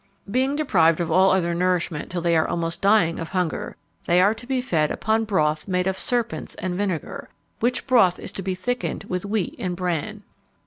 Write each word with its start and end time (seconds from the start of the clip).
Being 0.31 0.55
deprived 0.55 0.99
of 0.99 1.11
all 1.11 1.29
other 1.29 1.53
nourishment 1.53 2.09
till 2.09 2.21
they 2.21 2.35
are 2.35 2.47
almost 2.47 2.81
dying 2.81 3.19
of 3.19 3.29
hunger, 3.29 3.75
they 4.07 4.19
are 4.19 4.33
to 4.33 4.47
be 4.47 4.59
fed 4.59 4.89
upon 4.89 5.25
broth 5.25 5.67
made 5.67 5.85
of 5.85 5.95
serpents 5.99 6.55
and 6.55 6.73
vinegar, 6.73 7.29
which 7.59 7.85
broth 7.85 8.17
is 8.19 8.31
to 8.31 8.41
be 8.41 8.55
thickened 8.55 9.03
with 9.03 9.25
wheat 9.27 9.53
and 9.59 9.75
bran." 9.75 10.23